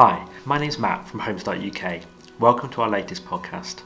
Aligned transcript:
Hi, 0.00 0.24
my 0.44 0.58
name's 0.58 0.78
Matt 0.78 1.08
from 1.08 1.18
Home-Start 1.18 1.58
UK. 1.58 2.02
Welcome 2.38 2.70
to 2.70 2.82
our 2.82 2.88
latest 2.88 3.24
podcast. 3.26 3.80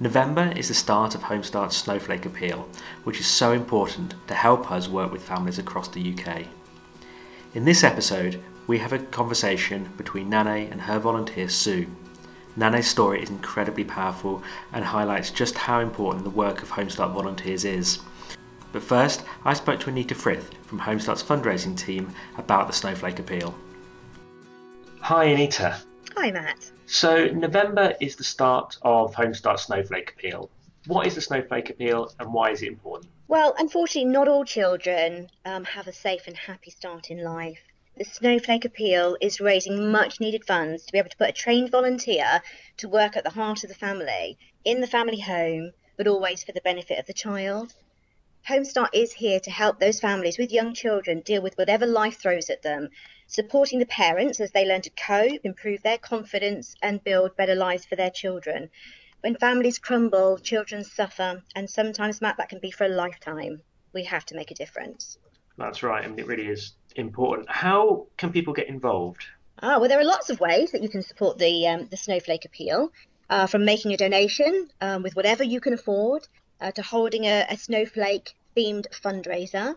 November 0.00 0.52
is 0.56 0.66
the 0.66 0.74
start 0.74 1.14
of 1.14 1.22
Home-Start's 1.22 1.76
Snowflake 1.76 2.26
Appeal, 2.26 2.68
which 3.04 3.20
is 3.20 3.28
so 3.28 3.52
important 3.52 4.16
to 4.26 4.34
help 4.34 4.72
us 4.72 4.88
work 4.88 5.12
with 5.12 5.22
families 5.22 5.60
across 5.60 5.86
the 5.86 6.12
UK. 6.12 6.46
In 7.54 7.64
this 7.64 7.84
episode, 7.84 8.42
we 8.66 8.78
have 8.78 8.92
a 8.92 8.98
conversation 8.98 9.88
between 9.96 10.28
Naneh 10.28 10.72
and 10.72 10.80
her 10.80 10.98
volunteer 10.98 11.48
Sue. 11.48 11.86
Naneh's 12.58 12.88
story 12.88 13.22
is 13.22 13.30
incredibly 13.30 13.84
powerful 13.84 14.42
and 14.72 14.84
highlights 14.84 15.30
just 15.30 15.56
how 15.56 15.78
important 15.78 16.24
the 16.24 16.30
work 16.30 16.62
of 16.62 16.70
Home-Start 16.70 17.12
volunteers 17.12 17.64
is. 17.64 18.00
But 18.72 18.82
first, 18.82 19.22
I 19.44 19.54
spoke 19.54 19.78
to 19.78 19.90
Anita 19.90 20.16
Frith 20.16 20.50
from 20.64 20.80
Home-Start's 20.80 21.22
fundraising 21.22 21.78
team 21.78 22.12
about 22.38 22.66
the 22.66 22.72
Snowflake 22.72 23.20
Appeal. 23.20 23.54
Hi, 25.04 25.24
Anita. 25.24 25.76
Hi, 26.16 26.30
Matt. 26.30 26.72
So, 26.86 27.26
November 27.26 27.94
is 28.00 28.16
the 28.16 28.24
start 28.24 28.78
of 28.80 29.14
Home-Start 29.14 29.60
Snowflake 29.60 30.14
Appeal. 30.16 30.48
What 30.86 31.06
is 31.06 31.14
the 31.14 31.20
Snowflake 31.20 31.68
Appeal 31.68 32.10
and 32.18 32.32
why 32.32 32.52
is 32.52 32.62
it 32.62 32.68
important? 32.68 33.12
Well, 33.28 33.54
unfortunately, 33.58 34.10
not 34.10 34.28
all 34.28 34.46
children 34.46 35.28
um, 35.44 35.64
have 35.64 35.88
a 35.88 35.92
safe 35.92 36.26
and 36.26 36.34
happy 36.34 36.70
start 36.70 37.10
in 37.10 37.22
life. 37.22 37.60
The 37.98 38.06
Snowflake 38.06 38.64
Appeal 38.64 39.18
is 39.20 39.42
raising 39.42 39.92
much 39.92 40.20
needed 40.20 40.46
funds 40.46 40.86
to 40.86 40.92
be 40.92 40.98
able 40.98 41.10
to 41.10 41.18
put 41.18 41.28
a 41.28 41.32
trained 41.32 41.70
volunteer 41.70 42.40
to 42.78 42.88
work 42.88 43.14
at 43.14 43.24
the 43.24 43.30
heart 43.30 43.62
of 43.62 43.68
the 43.68 43.74
family, 43.74 44.38
in 44.64 44.80
the 44.80 44.86
family 44.86 45.20
home, 45.20 45.72
but 45.98 46.06
always 46.06 46.42
for 46.42 46.52
the 46.52 46.62
benefit 46.62 46.98
of 46.98 47.04
the 47.04 47.12
child. 47.12 47.74
Home-Start 48.46 48.94
is 48.94 49.10
here 49.10 49.40
to 49.40 49.50
help 49.50 49.80
those 49.80 50.00
families 50.00 50.36
with 50.36 50.52
young 50.52 50.74
children 50.74 51.20
deal 51.20 51.40
with 51.40 51.56
whatever 51.56 51.86
life 51.86 52.20
throws 52.20 52.50
at 52.50 52.60
them 52.60 52.90
supporting 53.26 53.78
the 53.78 53.86
parents 53.86 54.38
as 54.38 54.50
they 54.50 54.66
learn 54.66 54.82
to 54.82 54.90
cope, 54.90 55.40
improve 55.44 55.82
their 55.82 55.96
confidence, 55.96 56.74
and 56.82 57.02
build 57.02 57.34
better 57.36 57.54
lives 57.54 57.86
for 57.86 57.96
their 57.96 58.10
children. 58.10 58.68
When 59.22 59.36
families 59.36 59.78
crumble, 59.78 60.36
children 60.38 60.84
suffer, 60.84 61.42
and 61.54 61.70
sometimes, 61.70 62.20
Matt, 62.20 62.36
that 62.36 62.50
can 62.50 62.58
be 62.58 62.70
for 62.70 62.84
a 62.84 62.88
lifetime. 62.88 63.62
We 63.94 64.04
have 64.04 64.26
to 64.26 64.36
make 64.36 64.50
a 64.50 64.54
difference. 64.54 65.16
That's 65.56 65.82
right. 65.82 66.04
I 66.04 66.08
mean, 66.08 66.18
it 66.18 66.26
really 66.26 66.48
is 66.48 66.74
important. 66.96 67.48
How 67.48 68.08
can 68.18 68.30
people 68.30 68.52
get 68.52 68.68
involved? 68.68 69.24
Ah, 69.62 69.78
well, 69.78 69.88
there 69.88 70.00
are 70.00 70.04
lots 70.04 70.28
of 70.28 70.38
ways 70.38 70.72
that 70.72 70.82
you 70.82 70.90
can 70.90 71.02
support 71.02 71.38
the 71.38 71.66
um, 71.66 71.88
the 71.90 71.96
Snowflake 71.96 72.44
Appeal, 72.44 72.92
uh, 73.30 73.46
from 73.46 73.64
making 73.64 73.94
a 73.94 73.96
donation 73.96 74.68
um, 74.82 75.02
with 75.02 75.16
whatever 75.16 75.44
you 75.44 75.60
can 75.60 75.72
afford, 75.72 76.28
Uh, 76.64 76.72
to 76.72 76.80
holding 76.80 77.26
a, 77.26 77.44
a 77.50 77.58
snowflake 77.58 78.34
themed 78.56 78.86
fundraiser, 78.90 79.76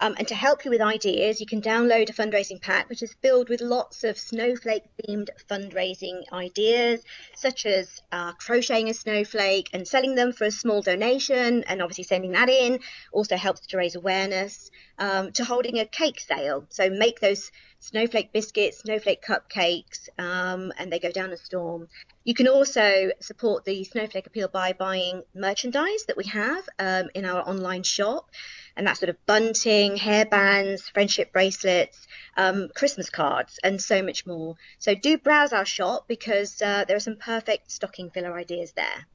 um, 0.00 0.14
and 0.18 0.28
to 0.28 0.34
help 0.34 0.64
you 0.64 0.70
with 0.70 0.80
ideas, 0.80 1.40
you 1.40 1.46
can 1.46 1.62
download 1.62 2.10
a 2.10 2.12
fundraising 2.12 2.60
pack 2.60 2.88
which 2.88 3.02
is 3.02 3.14
filled 3.22 3.48
with 3.48 3.60
lots 3.60 4.04
of 4.04 4.18
snowflake 4.18 4.84
themed 4.98 5.28
fundraising 5.48 6.22
ideas, 6.32 7.02
such 7.34 7.64
as 7.66 8.02
uh, 8.12 8.32
crocheting 8.32 8.88
a 8.88 8.94
snowflake 8.94 9.70
and 9.72 9.86
selling 9.86 10.14
them 10.14 10.32
for 10.32 10.44
a 10.44 10.50
small 10.50 10.82
donation, 10.82 11.64
and 11.64 11.80
obviously 11.80 12.04
sending 12.04 12.32
that 12.32 12.48
in 12.48 12.80
also 13.12 13.36
helps 13.36 13.66
to 13.68 13.76
raise 13.76 13.94
awareness, 13.94 14.70
um, 14.98 15.32
to 15.32 15.44
holding 15.44 15.78
a 15.78 15.86
cake 15.86 16.20
sale. 16.20 16.66
So 16.68 16.90
make 16.90 17.20
those 17.20 17.50
snowflake 17.78 18.32
biscuits, 18.32 18.78
snowflake 18.78 19.22
cupcakes, 19.22 20.08
um, 20.18 20.72
and 20.78 20.90
they 20.90 20.98
go 20.98 21.10
down 21.10 21.32
a 21.32 21.36
storm. 21.36 21.88
You 22.24 22.34
can 22.34 22.48
also 22.48 23.10
support 23.20 23.66
the 23.66 23.84
Snowflake 23.84 24.26
Appeal 24.26 24.48
by 24.48 24.72
buying 24.72 25.22
merchandise 25.34 26.04
that 26.06 26.16
we 26.16 26.24
have 26.24 26.66
um, 26.78 27.10
in 27.14 27.26
our 27.26 27.46
online 27.46 27.82
shop 27.82 28.30
and 28.76 28.86
that's 28.86 29.00
sort 29.00 29.10
of 29.10 29.16
bunting, 29.26 29.96
hairbands, 29.96 30.82
friendship 30.92 31.32
bracelets, 31.32 32.06
um, 32.36 32.68
Christmas 32.74 33.10
cards, 33.10 33.58
and 33.62 33.80
so 33.80 34.02
much 34.02 34.26
more. 34.26 34.56
So 34.78 34.94
do 34.94 35.16
browse 35.18 35.52
our 35.52 35.64
shop 35.64 36.06
because 36.08 36.60
uh, 36.60 36.84
there 36.86 36.96
are 36.96 37.00
some 37.00 37.16
perfect 37.16 37.70
stocking 37.70 38.10
filler 38.10 38.36
ideas 38.36 38.72
there. 38.72 39.06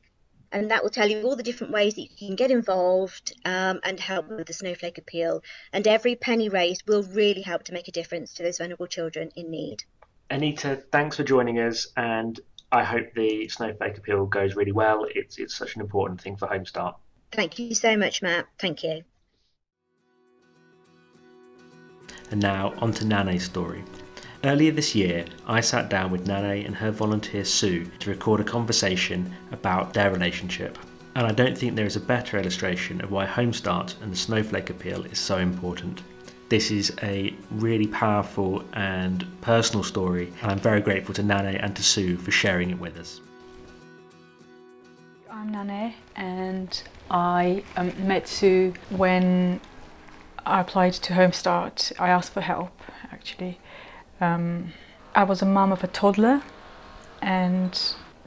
and 0.54 0.70
that 0.70 0.82
will 0.82 0.90
tell 0.90 1.10
you 1.10 1.22
all 1.22 1.34
the 1.34 1.42
different 1.42 1.72
ways 1.72 1.96
that 1.96 2.02
you 2.02 2.08
can 2.16 2.36
get 2.36 2.52
involved 2.52 3.34
um, 3.44 3.80
and 3.82 3.98
help 3.98 4.28
with 4.28 4.46
the 4.46 4.52
Snowflake 4.52 4.98
Appeal. 4.98 5.42
And 5.72 5.86
every 5.86 6.14
penny 6.14 6.48
raised 6.48 6.86
will 6.86 7.02
really 7.02 7.42
help 7.42 7.64
to 7.64 7.72
make 7.72 7.88
a 7.88 7.92
difference 7.92 8.32
to 8.34 8.44
those 8.44 8.58
vulnerable 8.58 8.86
children 8.86 9.30
in 9.34 9.50
need. 9.50 9.82
Anita, 10.30 10.76
thanks 10.92 11.16
for 11.16 11.24
joining 11.24 11.58
us, 11.58 11.88
and 11.96 12.38
I 12.70 12.84
hope 12.84 13.12
the 13.14 13.48
Snowflake 13.48 13.98
Appeal 13.98 14.26
goes 14.26 14.54
really 14.54 14.72
well. 14.72 15.06
It's 15.12 15.38
it's 15.38 15.54
such 15.54 15.74
an 15.74 15.82
important 15.82 16.20
thing 16.20 16.36
for 16.36 16.46
Home-Start. 16.46 16.96
Thank 17.32 17.58
you 17.58 17.74
so 17.74 17.96
much, 17.96 18.22
Matt. 18.22 18.46
Thank 18.58 18.84
you. 18.84 19.02
And 22.30 22.40
now 22.40 22.74
on 22.78 22.92
to 22.92 23.04
Naneh's 23.04 23.42
story. 23.42 23.82
Earlier 24.44 24.72
this 24.72 24.94
year, 24.94 25.24
I 25.46 25.62
sat 25.62 25.88
down 25.88 26.10
with 26.10 26.26
Naneh 26.26 26.66
and 26.66 26.76
her 26.76 26.90
volunteer 26.90 27.46
Sue 27.46 27.86
to 28.00 28.10
record 28.10 28.40
a 28.40 28.44
conversation 28.44 29.34
about 29.52 29.94
their 29.94 30.10
relationship. 30.10 30.78
And 31.14 31.26
I 31.26 31.32
don't 31.32 31.56
think 31.56 31.74
there 31.74 31.86
is 31.86 31.96
a 31.96 32.00
better 32.00 32.36
illustration 32.36 33.00
of 33.00 33.10
why 33.10 33.24
Home-Start 33.24 33.96
and 34.02 34.12
the 34.12 34.16
Snowflake 34.16 34.68
Appeal 34.68 35.04
is 35.04 35.18
so 35.18 35.38
important. 35.38 36.02
This 36.50 36.70
is 36.70 36.94
a 37.02 37.34
really 37.52 37.86
powerful 37.86 38.62
and 38.74 39.26
personal 39.40 39.82
story, 39.82 40.30
and 40.42 40.50
I'm 40.50 40.58
very 40.58 40.82
grateful 40.82 41.14
to 41.14 41.22
Naneh 41.22 41.58
and 41.64 41.74
to 41.74 41.82
Sue 41.82 42.18
for 42.18 42.30
sharing 42.30 42.68
it 42.68 42.78
with 42.78 42.98
us. 42.98 43.22
I'm 45.30 45.54
Naneh, 45.54 45.94
and 46.16 46.82
I 47.10 47.64
um, 47.78 47.94
met 48.06 48.28
Sue 48.28 48.74
when 48.90 49.58
I 50.44 50.60
applied 50.60 50.92
to 50.92 51.14
Home-Start. 51.14 51.92
I 51.98 52.10
asked 52.10 52.34
for 52.34 52.42
help 52.42 52.78
actually 53.10 53.58
um, 54.20 54.72
I 55.14 55.24
was 55.24 55.42
a 55.42 55.46
mum 55.46 55.72
of 55.72 55.84
a 55.84 55.86
toddler, 55.86 56.42
and 57.22 57.78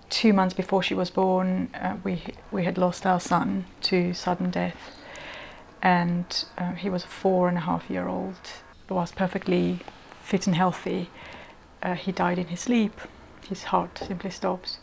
two 0.10 0.34
months 0.34 0.54
before 0.54 0.82
she 0.82 0.94
was 0.94 1.10
born, 1.10 1.70
uh, 1.74 1.98
we 2.04 2.24
we 2.52 2.64
had 2.64 2.78
lost 2.78 3.06
our 3.06 3.20
son 3.20 3.66
to 3.82 4.14
sudden 4.14 4.52
death, 4.52 4.78
and 5.82 6.46
uh, 6.58 6.74
he 6.74 6.90
was 6.90 7.04
a 7.04 7.08
four 7.08 7.48
and 7.48 7.58
a 7.58 7.62
half 7.62 7.90
year 7.90 8.08
old. 8.08 8.40
He 8.88 8.94
was 8.94 9.12
perfectly 9.12 9.80
fit 10.24 10.48
and 10.48 10.56
healthy. 10.56 11.10
Uh, 11.84 11.94
he 11.94 12.12
died 12.12 12.40
in 12.40 12.48
his 12.48 12.62
sleep. 12.62 13.00
His 13.48 13.64
heart 13.64 13.98
simply 13.98 14.30
stopped. 14.30 14.80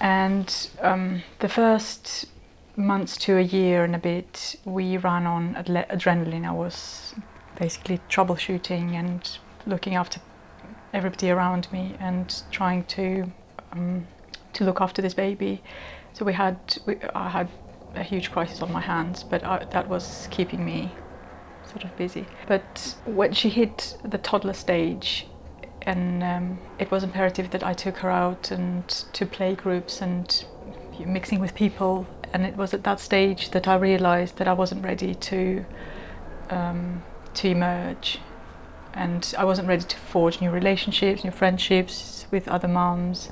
And 0.00 0.68
um, 0.80 1.22
the 1.38 1.48
first 1.48 2.26
months 2.76 3.16
to 3.16 3.38
a 3.38 3.42
year 3.42 3.84
and 3.84 3.94
a 3.94 3.98
bit, 3.98 4.56
we 4.64 4.96
ran 4.96 5.26
on 5.26 5.54
adrenaline. 5.54 6.46
I 6.46 6.52
was 6.52 7.14
basically 7.58 8.00
troubleshooting 8.08 8.94
and 8.94 9.38
looking 9.66 9.94
after 9.94 10.20
everybody 10.92 11.30
around 11.30 11.70
me 11.72 11.96
and 11.98 12.42
trying 12.50 12.84
to 12.84 13.30
um, 13.72 14.06
to 14.52 14.64
look 14.64 14.80
after 14.80 15.02
this 15.02 15.14
baby. 15.14 15.62
So 16.12 16.24
we 16.24 16.32
had 16.32 16.58
we, 16.86 16.96
I 17.14 17.28
had 17.28 17.48
a 17.94 18.02
huge 18.02 18.30
crisis 18.30 18.62
on 18.62 18.72
my 18.72 18.80
hands, 18.80 19.24
but 19.24 19.44
I, 19.44 19.64
that 19.70 19.88
was 19.88 20.28
keeping 20.30 20.64
me 20.64 20.92
sort 21.64 21.84
of 21.84 21.96
busy. 21.96 22.26
But 22.46 22.96
when 23.04 23.32
she 23.32 23.48
hit 23.48 23.96
the 24.04 24.18
toddler 24.18 24.52
stage, 24.52 25.26
and 25.82 26.22
um, 26.22 26.58
it 26.78 26.90
was 26.90 27.02
imperative 27.04 27.50
that 27.50 27.62
I 27.62 27.74
took 27.74 27.98
her 27.98 28.10
out 28.10 28.50
and 28.50 28.88
to 28.88 29.26
play 29.26 29.54
groups 29.54 30.00
and 30.00 30.44
mixing 31.04 31.40
with 31.40 31.54
people. 31.54 32.06
And 32.32 32.44
it 32.44 32.56
was 32.56 32.74
at 32.74 32.82
that 32.84 33.00
stage 33.00 33.50
that 33.50 33.68
I 33.68 33.76
realised 33.76 34.38
that 34.38 34.48
I 34.48 34.54
wasn't 34.54 34.84
ready 34.84 35.14
to 35.14 35.64
um, 36.50 37.02
to 37.34 37.48
emerge 37.48 38.18
and 38.94 39.34
I 39.36 39.44
wasn't 39.44 39.68
ready 39.68 39.84
to 39.84 39.96
forge 39.96 40.40
new 40.40 40.50
relationships, 40.50 41.24
new 41.24 41.30
friendships 41.30 42.26
with 42.30 42.48
other 42.48 42.68
moms, 42.68 43.28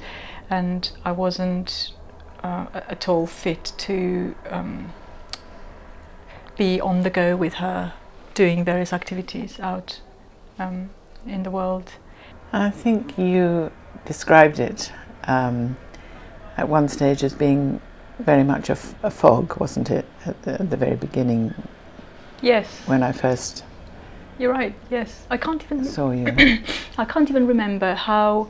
and 0.50 0.91
I 1.05 1.12
wasn't 1.12 1.93
uh, 2.43 2.67
at 2.75 3.09
all 3.09 3.26
fit 3.26 3.73
to 3.79 4.35
um, 4.50 4.93
be 6.56 6.81
on 6.81 7.03
the 7.03 7.11
go 7.11 7.37
with 7.37 7.55
her, 7.55 7.94
doing 8.35 8.64
various 8.64 8.93
activities 8.93 9.61
out 9.61 10.00
um, 10.59 10.91
in 11.26 11.43
the 11.44 11.50
world. 11.50 11.93
I 12.53 12.70
think 12.70 13.17
you 13.17 13.70
described 14.05 14.59
it 14.59 14.93
um, 15.25 15.76
at 16.56 16.69
one 16.69 16.88
stage 16.88 17.23
as 17.23 17.35
being 17.35 17.81
very 18.19 18.44
much 18.44 18.69
a, 18.70 18.76
fog, 18.76 19.59
wasn't 19.59 19.91
it, 19.91 20.05
at 20.26 20.43
the, 20.43 20.53
at 20.55 20.70
the 20.70 20.76
very 20.76 20.97
beginning? 20.97 21.55
Yes. 22.41 22.67
When 22.87 23.03
I 23.03 23.12
first 23.12 23.64
you're 24.38 24.52
right. 24.52 24.75
Yes, 24.90 25.26
I 25.31 25.37
can't 25.37 25.62
even. 25.64 25.84
So 25.84 26.11
you. 26.11 26.26
I 26.99 27.05
can't 27.05 27.29
even 27.31 27.46
remember 27.46 27.94
how 27.94 28.49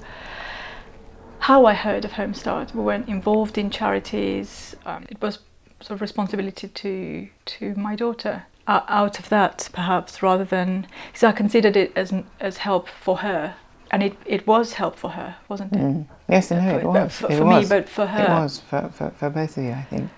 how 1.40 1.66
I 1.66 1.74
heard 1.74 2.04
of 2.04 2.12
Home-Start. 2.12 2.74
We 2.74 2.82
weren't 2.82 3.08
involved 3.08 3.58
in 3.58 3.68
charities. 3.70 4.76
Um, 4.86 5.06
it 5.10 5.20
was 5.20 5.40
sort 5.80 5.96
of 5.96 6.00
responsibility 6.00 6.68
to 6.68 7.28
to 7.44 7.74
my 7.74 7.96
daughter. 7.96 8.44
Uh, 8.64 8.80
out 8.86 9.18
of 9.18 9.28
that, 9.28 9.68
perhaps, 9.72 10.22
rather 10.22 10.44
than 10.44 10.86
because 11.08 11.24
I 11.24 11.32
considered 11.32 11.76
it 11.76 11.92
as 11.96 12.12
as 12.40 12.58
help 12.58 12.88
for 12.88 13.18
her, 13.18 13.56
and 13.90 14.02
it, 14.04 14.16
it 14.24 14.46
was 14.46 14.74
help 14.74 14.96
for 14.96 15.10
her, 15.10 15.36
wasn't 15.48 15.72
it? 15.72 15.78
Mm. 15.80 16.06
Yes, 16.28 16.50
no, 16.52 16.60
For- 16.60 16.80
it 16.80 16.86
was. 16.86 17.16
for- 17.16 17.32
it 17.32 17.38
for 17.38 17.44
me, 17.44 17.56
was. 17.58 17.68
but 17.68 17.88
for 17.88 18.06
her. 18.06 18.22
It 18.22 18.28
was 18.28 18.60
for, 18.60 18.88
for, 18.94 19.10
for 19.10 19.30
both 19.30 19.58
of 19.58 19.64
you, 19.64 19.72
I 19.72 19.82
think. 19.82 20.10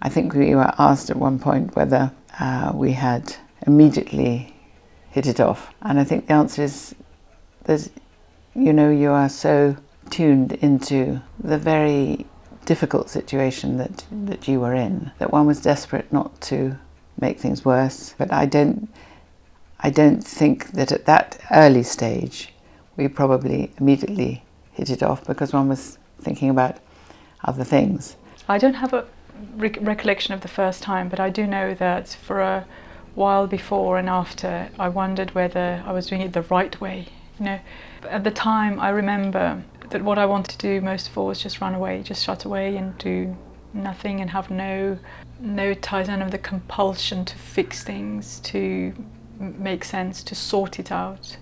I 0.00 0.08
think 0.08 0.32
we 0.34 0.54
were 0.54 0.72
asked 0.78 1.10
at 1.10 1.16
one 1.16 1.38
point 1.38 1.76
whether 1.76 2.10
uh, 2.40 2.72
we 2.74 2.92
had 2.92 3.36
immediately 3.66 4.55
hit 5.16 5.26
it 5.26 5.40
off. 5.40 5.72
And 5.80 5.98
I 5.98 6.04
think 6.04 6.26
the 6.26 6.34
answer 6.34 6.62
is 6.62 6.94
that, 7.64 7.88
you 8.54 8.70
know, 8.70 8.90
you 8.90 9.10
are 9.10 9.30
so 9.30 9.74
tuned 10.10 10.52
into 10.52 11.22
the 11.42 11.56
very 11.56 12.26
difficult 12.66 13.08
situation 13.08 13.78
that, 13.78 14.04
that 14.10 14.46
you 14.46 14.60
were 14.60 14.74
in 14.74 15.10
that 15.18 15.32
one 15.32 15.46
was 15.46 15.58
desperate 15.62 16.12
not 16.12 16.38
to 16.42 16.76
make 17.18 17.40
things 17.40 17.64
worse. 17.64 18.14
But 18.18 18.30
I 18.30 18.44
don't, 18.44 18.90
I 19.80 19.88
don't 19.88 20.22
think 20.22 20.72
that 20.72 20.92
at 20.92 21.06
that 21.06 21.40
early 21.50 21.82
stage 21.82 22.52
we 22.98 23.08
probably 23.08 23.72
immediately 23.78 24.44
hit 24.72 24.90
it 24.90 25.02
off 25.02 25.26
because 25.26 25.50
one 25.50 25.68
was 25.70 25.96
thinking 26.20 26.50
about 26.50 26.76
other 27.42 27.64
things. 27.64 28.16
I 28.50 28.58
don't 28.58 28.74
have 28.74 28.92
a 28.92 29.06
re- 29.56 29.80
recollection 29.80 30.34
of 30.34 30.42
the 30.42 30.48
first 30.60 30.82
time, 30.82 31.08
but 31.08 31.20
I 31.20 31.30
do 31.30 31.46
know 31.46 31.72
that 31.72 32.08
for 32.08 32.42
a 32.42 32.66
while 33.16 33.46
before 33.46 33.98
and 33.98 34.08
after, 34.08 34.68
I 34.78 34.88
wondered 34.90 35.34
whether 35.34 35.82
I 35.86 35.92
was 35.92 36.06
doing 36.06 36.20
it 36.20 36.34
the 36.34 36.42
right 36.42 36.78
way. 36.80 37.06
You 37.40 37.46
know, 37.46 37.60
at 38.08 38.24
the 38.24 38.30
time, 38.30 38.78
I 38.78 38.90
remember 38.90 39.64
that 39.90 40.02
what 40.02 40.18
I 40.18 40.26
wanted 40.26 40.52
to 40.52 40.58
do 40.58 40.80
most 40.82 41.08
of 41.08 41.16
all 41.16 41.26
was 41.26 41.40
just 41.42 41.60
run 41.60 41.74
away, 41.74 42.02
just 42.02 42.22
shut 42.22 42.44
away 42.44 42.76
and 42.76 42.96
do 42.98 43.34
nothing 43.72 44.20
and 44.20 44.30
have 44.30 44.50
no 44.50 44.98
no 45.38 45.74
ties, 45.74 46.08
none 46.08 46.22
of 46.22 46.30
the 46.30 46.38
compulsion 46.38 47.24
to 47.26 47.36
fix 47.36 47.82
things, 47.82 48.40
to 48.40 48.94
make 49.38 49.84
sense, 49.84 50.22
to 50.22 50.34
sort 50.34 50.78
it 50.78 50.90
out. 50.90 51.36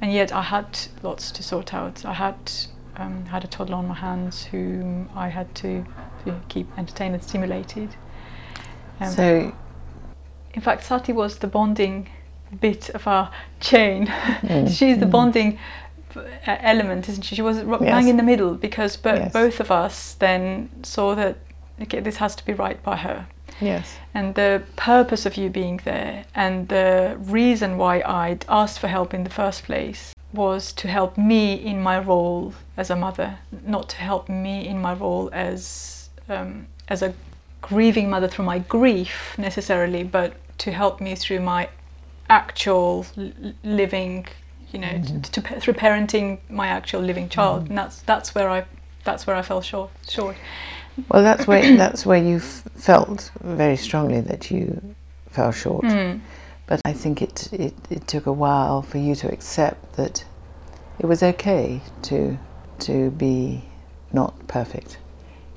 And 0.00 0.12
yet, 0.12 0.32
I 0.32 0.42
had 0.42 0.78
lots 1.02 1.30
to 1.32 1.42
sort 1.42 1.74
out. 1.74 2.04
I 2.04 2.14
had 2.14 2.52
um, 2.96 3.26
had 3.26 3.44
a 3.44 3.48
toddler 3.48 3.76
on 3.76 3.88
my 3.88 3.94
hands 3.94 4.44
whom 4.44 5.08
I 5.14 5.28
had 5.28 5.54
to 5.56 5.84
to 6.24 6.40
keep 6.48 6.66
entertained 6.78 7.14
and 7.14 7.22
stimulated. 7.22 7.96
Um, 9.00 9.10
so, 9.10 9.54
in 10.54 10.60
fact, 10.62 10.84
Sati 10.84 11.12
was 11.12 11.38
the 11.38 11.46
bonding 11.46 12.08
bit 12.60 12.90
of 12.90 13.06
our 13.06 13.30
chain. 13.60 14.06
Mm, 14.06 14.68
She's 14.76 14.98
the 14.98 15.06
bonding 15.06 15.58
uh, 16.16 16.22
element, 16.46 17.08
isn't 17.08 17.22
she? 17.22 17.36
She 17.36 17.42
was 17.42 17.62
ro- 17.62 17.78
Yes. 17.80 17.90
bang 17.90 18.08
in 18.08 18.16
the 18.16 18.22
middle 18.24 18.54
because 18.54 18.96
bo- 18.96 19.14
Yes. 19.14 19.32
both 19.32 19.60
of 19.60 19.70
us 19.70 20.14
then 20.18 20.68
saw 20.82 21.14
that 21.14 21.36
okay, 21.82 22.00
this 22.00 22.16
has 22.16 22.34
to 22.36 22.44
be 22.44 22.52
right 22.52 22.82
by 22.82 22.96
her. 22.96 23.26
yes, 23.60 23.96
And 24.14 24.34
the 24.34 24.62
purpose 24.76 25.24
of 25.26 25.36
you 25.36 25.48
being 25.50 25.80
there 25.84 26.24
and 26.34 26.68
the 26.68 27.16
reason 27.20 27.76
why 27.78 28.02
I'd 28.06 28.44
asked 28.48 28.78
for 28.80 28.88
help 28.88 29.14
in 29.14 29.24
the 29.24 29.30
first 29.30 29.64
place 29.64 30.12
was 30.32 30.72
to 30.74 30.88
help 30.88 31.16
me 31.18 31.54
in 31.54 31.82
my 31.82 31.98
role 31.98 32.52
as 32.76 32.90
a 32.90 32.96
mother, 32.96 33.38
not 33.66 33.88
to 33.90 33.96
help 33.96 34.28
me 34.28 34.66
in 34.66 34.80
my 34.80 34.94
role 34.94 35.28
as 35.32 36.08
um, 36.28 36.66
as 36.88 37.02
a 37.02 37.12
grieving 37.62 38.10
mother 38.10 38.28
through 38.28 38.44
my 38.44 38.58
grief 38.58 39.34
necessarily, 39.38 40.02
but 40.04 40.34
to 40.58 40.72
help 40.72 41.00
me 41.00 41.14
through 41.14 41.40
my 41.40 41.68
actual 42.28 43.06
living, 43.64 44.26
you 44.72 44.78
know, 44.78 44.88
Mm-hmm. 44.88 45.20
to, 45.20 45.40
to, 45.42 45.60
through 45.60 45.74
parenting 45.74 46.38
my 46.48 46.68
actual 46.68 47.00
living 47.02 47.28
child. 47.28 47.68
And 47.68 47.76
that's 47.78 48.02
that's 48.02 48.34
where 48.34 48.48
I 48.48 48.64
that's 49.04 49.26
where 49.26 49.36
I 49.36 49.42
fell 49.42 49.60
short. 49.62 49.90
Short. 50.08 50.36
well, 51.08 51.22
that's 51.22 51.46
where 51.46 51.76
that's 51.84 52.04
where 52.06 52.22
you 52.22 52.36
f- 52.36 52.62
felt 52.76 53.30
very 53.40 53.76
strongly 53.76 54.20
that 54.20 54.50
you 54.50 54.94
fell 55.28 55.52
short. 55.52 55.84
Mm. 55.84 56.20
But 56.66 56.80
I 56.84 56.92
think 56.92 57.20
it, 57.22 57.52
it 57.52 57.74
it 57.90 58.06
took 58.06 58.26
a 58.26 58.32
while 58.32 58.82
for 58.82 58.98
you 58.98 59.14
to 59.16 59.28
accept 59.32 59.94
that 59.96 60.24
it 60.98 61.06
was 61.06 61.22
okay 61.22 61.80
to 62.02 62.38
to 62.80 63.10
be 63.10 63.64
not 64.12 64.46
perfect. 64.46 64.98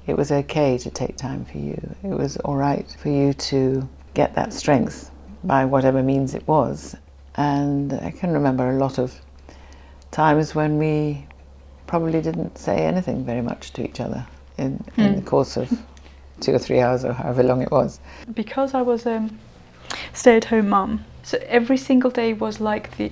It 0.06 0.18
was 0.18 0.32
okay 0.32 0.78
to 0.78 0.90
take 0.90 1.16
time 1.16 1.46
for 1.46 1.58
you. 1.58 1.96
It 2.04 2.10
was 2.10 2.38
all 2.38 2.56
right 2.56 2.86
for 3.00 3.10
you 3.10 3.34
to 3.34 3.88
get 4.14 4.36
that 4.36 4.54
strength 4.54 5.12
by 5.44 5.66
whatever 5.66 6.04
means 6.04 6.36
it 6.36 6.48
was. 6.48 6.96
And 7.36 7.94
I 7.94 8.12
can 8.12 8.32
remember 8.32 8.70
a 8.70 8.78
lot 8.78 9.00
of 9.00 9.20
times 10.12 10.54
when 10.54 10.78
we 10.78 11.26
probably 11.88 12.22
didn't 12.22 12.58
say 12.58 12.86
anything 12.86 13.26
very 13.26 13.42
much 13.42 13.72
to 13.74 13.84
each 13.84 14.00
other 14.00 14.26
in, 14.58 14.84
in 14.98 15.14
hmm. 15.14 15.16
the 15.16 15.22
course 15.22 15.58
of 15.58 15.72
two 16.40 16.54
or 16.54 16.60
three 16.60 16.80
hours 16.80 17.06
or 17.06 17.14
however 17.14 17.44
long 17.44 17.62
it 17.62 17.72
was. 17.72 18.00
because 18.34 18.74
I 18.74 18.82
was 18.82 19.06
a 19.06 19.30
stay-at-home 20.14 20.70
mum, 20.70 21.06
so 21.24 21.38
every 21.48 21.78
single 21.78 22.12
day 22.12 22.34
was 22.34 22.60
like 22.60 22.98
the 22.98 23.12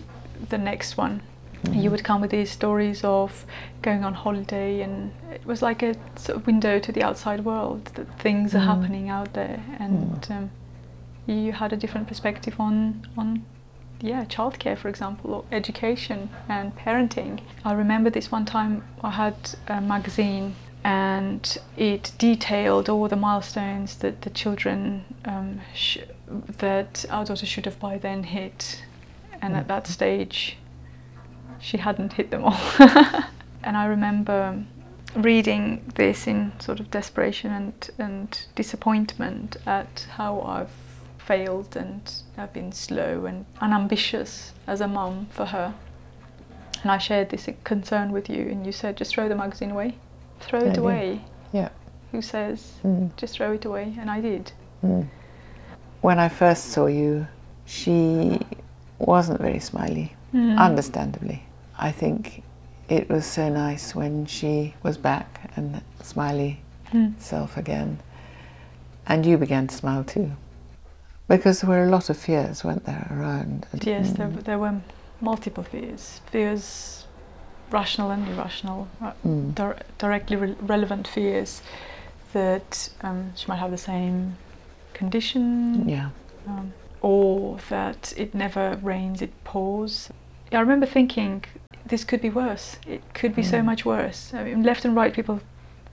the 0.50 0.58
next 0.58 0.98
one. 0.98 1.22
You 1.70 1.92
would 1.92 2.04
come 2.04 2.22
with 2.22 2.32
these 2.32 2.50
stories 2.50 3.04
of 3.04 3.46
going 3.82 4.04
on 4.04 4.14
holiday, 4.14 4.82
and 4.82 5.14
it 5.32 5.46
was 5.46 5.62
like 5.62 5.84
a 5.84 5.96
sort 6.16 6.38
of 6.38 6.48
window 6.48 6.80
to 6.80 6.92
the 6.92 7.04
outside 7.04 7.46
world 7.46 7.86
that 7.96 8.20
things 8.20 8.56
are 8.56 8.60
happening 8.60 9.10
out 9.10 9.34
there, 9.34 9.64
and 9.80 10.28
um, 10.32 10.52
you 11.28 11.52
had 11.52 11.72
a 11.72 11.78
different 11.78 12.08
perspective 12.08 12.60
on 12.60 13.08
on 13.18 13.46
yeah 14.02 14.26
childcare, 14.26 14.78
for 14.78 14.90
example, 14.90 15.34
or 15.34 15.46
education 15.52 16.30
and 16.50 16.76
parenting. 16.76 17.42
I 17.64 17.74
remember 17.74 18.10
this 18.10 18.32
one 18.32 18.46
time 18.46 18.84
I 19.04 19.12
had 19.12 19.36
a 19.68 19.82
magazine 19.82 20.56
and 20.84 21.58
it 21.78 22.12
detailed 22.18 22.90
all 22.90 23.08
the 23.08 23.16
milestones 23.16 23.96
that 23.98 24.22
the 24.22 24.30
children 24.32 25.06
um, 25.26 25.62
sh- 25.76 26.00
that 26.58 27.06
our 27.10 27.24
daughter 27.26 27.46
should 27.46 27.66
have 27.66 27.80
by 27.80 27.98
then 27.98 28.24
hit, 28.24 28.84
and 29.42 29.56
at 29.56 29.68
that 29.68 29.86
stage, 29.88 30.58
she 31.62 31.78
hadn't 31.78 32.14
hit 32.14 32.32
them 32.32 32.44
all. 32.44 32.60
and 33.64 33.78
I 33.78 33.86
remember 33.86 34.64
reading 35.16 35.84
this 35.96 36.26
in 36.28 36.52
sort 36.60 36.80
of 36.80 36.90
desperation 36.90 37.52
and 37.52 37.90
and 38.00 38.46
disappointment 38.56 39.58
at 39.66 40.08
how 40.12 40.42
I've 40.42 40.72
failed 41.18 41.76
and 41.76 42.02
I've 42.38 42.54
been 42.54 42.72
slow 42.72 43.26
and 43.26 43.46
unambitious 43.62 44.54
as 44.68 44.82
a 44.82 44.88
mum 44.88 45.28
for 45.32 45.46
her. 45.46 45.74
And 46.82 46.92
I 46.92 46.98
shared 46.98 47.30
this 47.30 47.48
concern 47.64 48.12
with 48.12 48.28
you, 48.28 48.48
and 48.50 48.66
you 48.66 48.72
said, 48.72 48.98
just 48.98 49.12
throw 49.14 49.30
the 49.30 49.36
magazine 49.36 49.70
away. 49.70 49.98
Throw 50.40 50.62
I 50.62 50.64
it 50.64 50.78
away. 50.78 51.22
Yeah. 51.54 51.70
Who 52.12 52.22
says, 52.24 52.74
Mm. 52.84 53.16
just 53.18 53.36
throw 53.36 53.52
it 53.54 53.66
away? 53.66 53.94
And 54.00 54.10
I 54.10 54.20
did. 54.20 54.52
Mm. 54.84 55.08
When 56.02 56.18
I 56.18 56.28
first 56.28 56.70
saw 56.72 56.88
you, 56.88 57.28
she 57.66 58.40
wasn't 58.98 59.40
very 59.40 59.60
smiley, 59.60 60.16
Mm. 60.34 60.58
understandably. 60.58 61.44
I 61.82 61.92
think 61.92 62.44
it 62.90 63.10
was 63.10 63.26
so 63.26 63.50
nice 63.50 63.96
when 63.96 64.26
she 64.28 64.76
was 64.84 64.98
back 64.98 65.52
and 65.56 65.82
smiley 66.02 66.60
Mm. 66.94 67.14
self 67.20 67.58
again. 67.58 68.00
And 69.08 69.26
you 69.26 69.38
began 69.38 69.68
to 69.68 69.76
smile 69.76 70.04
too. 70.04 70.32
Because 71.28 71.62
there 71.62 71.70
were 71.70 71.84
a 71.86 71.90
lot 71.90 72.10
of 72.10 72.18
fears, 72.18 72.64
weren't 72.64 72.86
there, 72.86 73.08
around? 73.10 73.66
Yes, 73.82 74.12
there, 74.12 74.28
there 74.28 74.60
were 74.60 74.76
multiple 75.22 75.64
fears. 75.64 76.20
Fears, 76.32 77.06
rational 77.72 78.12
and 78.12 78.28
irrational, 78.28 78.88
uh, 79.02 79.14
Mm. 79.26 79.56
dir- 79.56 79.80
directly 79.98 80.36
re- 80.36 80.56
relevant 80.62 81.08
fears 81.08 81.62
that 82.34 82.90
um, 83.02 83.32
she 83.36 83.46
might 83.48 83.58
have 83.60 83.72
the 83.72 83.78
same 83.78 84.36
condition, 84.94 85.88
Yeah. 85.88 86.10
um, 86.48 86.74
or 87.02 87.58
that 87.70 88.14
it 88.18 88.36
never 88.36 88.78
rains, 88.84 89.22
it 89.22 89.32
pours. 89.46 90.10
I 90.52 90.60
remember 90.60 90.86
thinking 90.86 91.46
this 91.86 92.04
could 92.04 92.22
be 92.22 92.30
worse. 92.30 92.78
It 92.88 93.02
could 93.14 93.36
be 93.36 93.44
so 93.44 93.60
Mm. 93.62 93.66
much 93.66 93.86
worse. 93.86 94.34
I 94.34 94.44
mean, 94.44 94.64
left 94.64 94.86
and 94.86 94.96
right, 94.96 95.14
people 95.14 95.40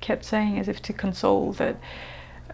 kept 0.00 0.24
saying 0.24 0.58
as 0.58 0.68
if 0.68 0.80
to 0.82 0.92
console 0.92 1.52
that, 1.54 1.76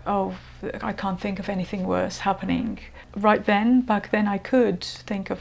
oh, 0.07 0.35
I 0.83 0.93
can't 0.93 1.21
think 1.21 1.39
of 1.39 1.49
anything 1.49 1.87
worse 1.87 2.19
happening. 2.21 2.79
Right 3.17 3.45
then, 3.45 3.81
back 3.83 4.11
then, 4.11 4.27
I 4.29 4.39
could 4.39 4.83
think 4.83 5.31
of 5.31 5.41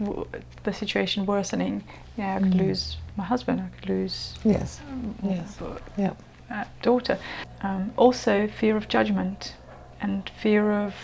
w- 0.00 0.26
the 0.62 0.72
situation 0.72 1.26
worsening. 1.26 1.84
Yeah, 2.16 2.36
I 2.36 2.38
could 2.40 2.52
Mm. 2.54 2.58
lose 2.68 2.96
my 3.16 3.24
husband. 3.24 3.60
I 3.60 3.68
could 3.78 3.88
lose 3.88 4.38
Yes. 4.44 4.80
um, 4.90 5.14
Yes. 5.22 5.60
uh, 5.60 5.78
Yep. 5.96 6.16
uh, 6.50 6.64
daughter. 6.82 7.18
Um, 7.62 7.92
also, 7.96 8.46
fear 8.46 8.76
of 8.76 8.88
judgment 8.88 9.54
and 10.00 10.28
fear 10.40 10.70
of 10.72 10.94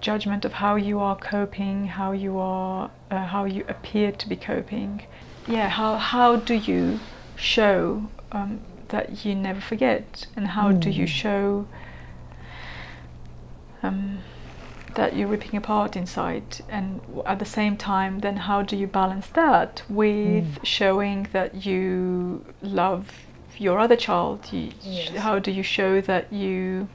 judgment 0.00 0.44
of 0.44 0.54
how 0.54 0.76
you 0.76 0.98
are 1.00 1.16
coping, 1.16 1.86
how 1.86 2.12
you 2.12 2.38
are, 2.38 2.90
uh, 3.10 3.24
how 3.26 3.44
you 3.44 3.64
appear 3.68 4.10
to 4.12 4.28
be 4.28 4.36
coping. 4.36 5.02
Yeah, 5.50 5.68
how 5.68 5.96
how 5.96 6.36
do 6.36 6.54
you 6.54 7.00
show 7.36 8.04
um, 8.32 8.60
that 8.88 9.24
you 9.24 9.34
never 9.34 9.60
forget, 9.60 10.26
and 10.36 10.46
how 10.46 10.70
do 10.72 10.90
you 10.90 11.04
Mm. 11.06 11.08
show 11.22 11.66
um, 13.82 14.18
that 14.94 15.16
you're 15.16 15.28
ripping 15.28 15.56
apart 15.56 15.96
inside, 15.96 16.60
and 16.68 17.00
at 17.26 17.38
the 17.38 17.44
same 17.44 17.76
time, 17.76 18.20
then 18.20 18.36
how 18.48 18.62
do 18.62 18.76
you 18.76 18.86
balance 18.86 19.26
that 19.28 19.82
with 19.88 20.44
Mm. 20.58 20.64
showing 20.64 21.28
that 21.32 21.66
you 21.66 22.44
love 22.62 23.04
your 23.58 23.78
other 23.78 23.96
child? 23.96 24.38
You, 24.52 24.70
Yes. 24.82 25.16
How 25.26 25.38
do 25.40 25.50
you 25.50 25.62
show 25.62 26.00
that 26.02 26.32
you 26.32 26.88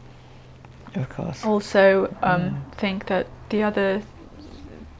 Of 0.96 1.10
course. 1.10 1.44
also 1.44 2.08
um, 2.24 2.42
Mm. 2.42 2.56
think 2.78 3.06
that 3.08 3.26
the 3.50 3.64
other 3.64 4.02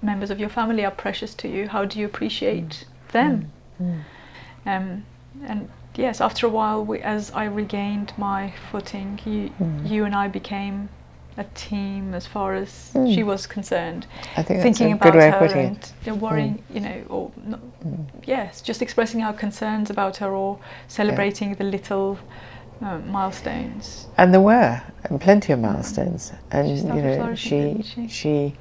members 0.02 0.30
of 0.30 0.40
your 0.40 0.50
family 0.50 0.84
are 0.86 0.92
precious 1.06 1.34
to 1.36 1.48
you? 1.48 1.68
How 1.70 1.86
do 1.86 2.00
you 2.00 2.06
appreciate 2.06 2.86
them? 3.16 3.52
Um, 4.66 5.06
and 5.46 5.70
yes, 5.96 6.22
after 6.22 6.48
a 6.48 6.50
while, 6.50 6.84
we, 6.90 7.00
as 7.02 7.32
I 7.32 7.46
regained 7.46 8.14
my 8.18 8.54
footing, 8.72 9.20
you, 9.26 9.50
Mm. 9.60 9.90
you 9.92 10.06
and 10.06 10.16
I 10.16 10.28
became 10.28 10.90
a 11.38 11.44
team 11.68 12.14
as 12.14 12.26
far 12.26 12.54
as 12.56 12.70
Mm. 12.94 13.14
she 13.14 13.24
was 13.24 13.48
concerned. 13.48 14.06
I 14.38 14.44
think 14.44 14.62
Thinking 14.62 14.92
a 14.92 14.96
about 14.96 15.12
good 15.14 15.18
way 15.20 15.28
of 15.28 15.34
her 15.34 15.60
and 15.60 15.78
it. 16.06 16.18
worrying, 16.26 16.56
you 16.76 16.82
know, 16.86 17.00
or 17.10 17.32
not, 17.52 17.60
yes, 18.26 18.62
just 18.70 18.82
expressing 18.82 19.24
our 19.24 19.34
concerns 19.34 19.90
about 19.90 20.18
her 20.18 20.32
or 20.44 20.58
celebrating 20.88 21.56
the 21.56 21.64
little 21.66 22.18
um, 22.82 23.12
milestones. 23.12 24.08
And 24.18 24.34
there 24.34 24.42
were 24.42 24.82
and 25.10 25.20
plenty 25.22 25.54
of 25.54 25.60
milestones, 25.60 26.32
and 26.52 26.70
you 26.70 27.02
know 27.02 27.36
she, 27.36 27.82
she? 27.84 28.08
she 28.08 28.54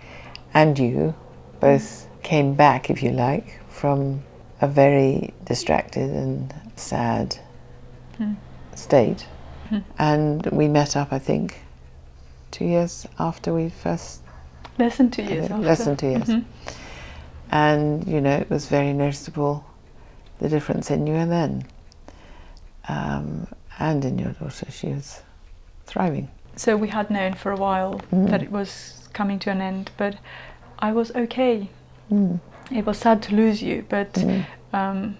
and 0.52 0.78
you 0.78 1.14
both 1.60 2.06
came 2.22 2.54
back, 2.54 2.90
if 2.90 3.02
you 3.02 3.10
like, 3.10 3.60
from 3.68 4.22
a 4.60 4.68
very 4.68 5.32
distracted 5.44 6.10
and 6.10 6.54
sad 6.76 7.36
Hmm. 8.18 8.34
state, 8.74 9.26
Hmm. 9.68 9.78
and 9.98 10.46
we 10.46 10.68
met 10.68 10.96
up. 10.96 11.12
I 11.12 11.18
think 11.18 11.62
two 12.50 12.64
years 12.64 13.06
after 13.18 13.52
we 13.52 13.68
first, 13.68 14.20
Less 14.78 14.96
than 14.96 15.10
two 15.10 15.22
years 15.22 15.50
Uh, 15.50 15.58
less 15.58 15.84
than 15.84 15.96
two 15.96 16.08
years. 16.08 16.28
Mhm. 16.28 16.44
and 17.50 18.06
you 18.08 18.20
know 18.20 18.36
it 18.36 18.50
was 18.50 18.66
very 18.68 18.92
noticeable 18.92 19.64
the 20.40 20.48
difference 20.48 20.90
in 20.90 21.06
you 21.06 21.14
and 21.14 21.30
then, 21.30 21.64
um, 22.88 23.46
and 23.78 24.04
in 24.04 24.18
your 24.18 24.32
daughter. 24.32 24.66
She 24.70 24.88
was 24.88 25.22
thriving. 25.86 26.28
So 26.56 26.76
we 26.76 26.88
had 26.88 27.10
known 27.10 27.34
for 27.34 27.52
a 27.52 27.56
while 27.56 28.00
Mm. 28.12 28.30
that 28.30 28.42
it 28.42 28.50
was 28.50 29.08
coming 29.12 29.38
to 29.40 29.50
an 29.50 29.60
end, 29.60 29.90
but 29.96 30.16
I 30.78 30.92
was 30.92 31.10
okay. 31.14 31.68
Mm. 32.10 32.40
It 32.70 32.86
was 32.86 32.98
sad 32.98 33.22
to 33.24 33.34
lose 33.34 33.62
you, 33.62 33.84
but 33.88 34.12
Mm. 34.14 34.44
um, 34.72 35.16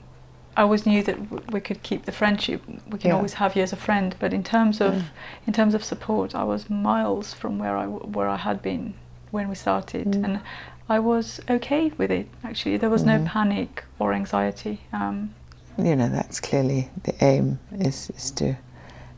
I 0.57 0.63
always 0.63 0.87
knew 0.87 1.03
that 1.03 1.17
w- 1.31 1.45
we 1.51 1.61
could 1.61 1.83
keep 1.83 2.05
the 2.05 2.13
friendship. 2.13 2.63
We 2.89 2.99
can 2.99 3.09
Yeah. 3.11 3.17
always 3.17 3.35
have 3.35 3.57
you 3.57 3.63
as 3.63 3.73
a 3.73 3.77
friend. 3.77 4.15
But 4.21 4.33
in 4.33 4.43
terms 4.45 4.81
of 4.81 4.95
Yeah. 4.95 5.03
in 5.49 5.53
terms 5.53 5.75
of 5.75 5.83
support, 5.85 6.35
I 6.35 6.45
was 6.45 6.71
miles 6.71 7.35
from 7.35 7.59
where 7.59 7.77
I 7.77 7.85
w- 7.85 8.07
where 8.17 8.29
I 8.29 8.37
had 8.37 8.63
been 8.63 8.95
when 9.33 9.49
we 9.49 9.55
started, 9.57 10.07
Mm. 10.13 10.25
and 10.25 10.41
I 10.89 10.99
was 11.01 11.41
okay 11.51 11.93
with 11.99 12.11
it. 12.11 12.27
Actually, 12.45 12.77
there 12.79 12.91
was 12.91 13.05
no 13.05 13.19
Mhm. 13.19 13.27
panic 13.27 13.85
or 13.99 14.13
anxiety. 14.13 14.79
Um, 14.93 15.31
you 15.77 15.97
know 15.97 16.09
that's 16.09 16.39
clearly 16.39 16.89
the 17.03 17.13
aim 17.25 17.59
is, 17.81 18.11
is 18.17 18.31
to 18.31 18.55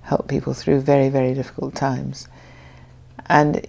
help 0.02 0.26
people 0.26 0.54
through 0.54 0.80
very 0.80 1.10
very 1.10 1.34
difficult 1.34 1.74
times 1.74 2.28
and 3.28 3.60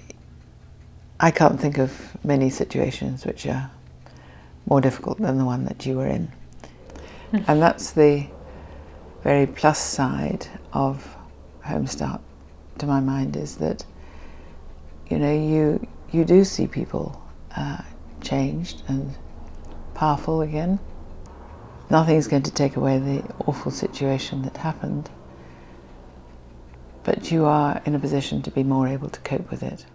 i 1.20 1.30
can't 1.32 1.60
think 1.60 1.78
of 1.78 2.16
many 2.24 2.50
situations 2.50 3.26
which 3.26 3.46
are 3.46 3.70
more 4.68 4.82
difficult 4.82 5.18
than 5.20 5.38
the 5.38 5.46
one 5.46 5.66
that 5.66 5.86
you 5.86 5.96
were 5.96 6.08
in 6.08 6.32
and 7.32 7.62
that's 7.62 7.92
the 7.92 8.28
very 9.24 9.48
plus 9.48 9.80
side 9.80 10.48
of 10.74 11.16
Home-Start 11.64 12.22
to 12.78 12.86
my 12.86 13.00
mind 13.00 13.36
is 13.36 13.58
that 13.58 13.86
you 15.10 15.18
know 15.18 15.34
you 15.34 15.88
you 16.12 16.24
do 16.24 16.44
see 16.44 16.68
people 16.68 17.22
uh, 17.56 17.82
changed 18.22 18.84
and 18.88 19.14
powerful 19.94 20.42
again 20.42 20.80
nothing's 21.90 22.28
going 22.28 22.44
to 22.44 22.52
take 22.52 22.76
away 22.76 23.00
the 23.00 23.24
awful 23.46 23.72
situation 23.72 24.42
that 24.44 24.58
happened, 24.58 25.10
but 27.04 27.32
you 27.32 27.46
are 27.46 27.82
in 27.86 27.96
a 27.96 28.00
position 28.00 28.42
to 28.42 28.52
be 28.52 28.64
more 28.64 28.88
able 28.88 29.10
to 29.10 29.20
cope 29.22 29.50
with 29.50 29.64
it. 29.64 29.86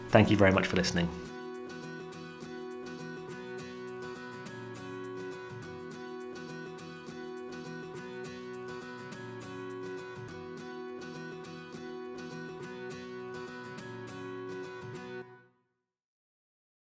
Thank 0.09 0.29
you 0.29 0.37
very 0.37 0.51
much 0.51 0.67
for 0.67 0.75
listening. 0.75 1.09